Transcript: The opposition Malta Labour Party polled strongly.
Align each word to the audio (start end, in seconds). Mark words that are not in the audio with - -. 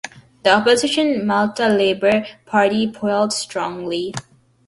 The 0.41 0.49
opposition 0.49 1.27
Malta 1.27 1.67
Labour 1.69 2.25
Party 2.47 2.91
polled 2.91 3.31
strongly. 3.31 4.15